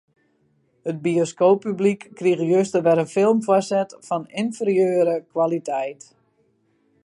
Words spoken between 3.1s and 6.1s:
film foarset fan ynferieure kwaliteit.